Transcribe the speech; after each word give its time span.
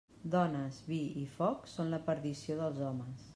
Dones, 0.35 0.79
vi 0.87 0.97
i 1.25 1.25
foc 1.35 1.69
són 1.75 1.93
la 1.97 2.01
perdició 2.09 2.57
dels 2.63 2.81
homes. 2.89 3.29